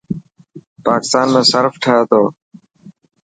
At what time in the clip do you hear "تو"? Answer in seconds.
2.11-2.23